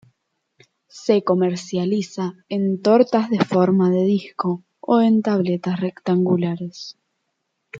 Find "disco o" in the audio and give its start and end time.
4.03-4.99